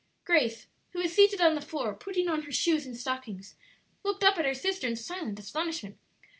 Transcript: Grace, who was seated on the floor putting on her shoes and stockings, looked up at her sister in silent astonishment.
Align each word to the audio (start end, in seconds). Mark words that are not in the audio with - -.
Grace, 0.25 0.65
who 0.93 0.99
was 0.99 1.13
seated 1.13 1.39
on 1.41 1.53
the 1.53 1.61
floor 1.61 1.93
putting 1.93 2.27
on 2.27 2.41
her 2.41 2.51
shoes 2.51 2.87
and 2.87 2.97
stockings, 2.97 3.53
looked 4.03 4.23
up 4.23 4.39
at 4.39 4.45
her 4.45 4.53
sister 4.55 4.87
in 4.87 4.95
silent 4.95 5.37
astonishment. 5.37 5.95